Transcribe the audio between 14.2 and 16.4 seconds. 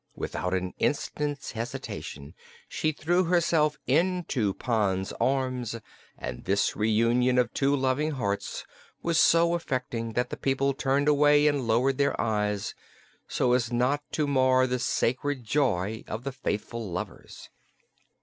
mar the sacred joy of the